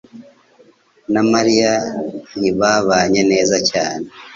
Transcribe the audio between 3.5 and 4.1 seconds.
cyane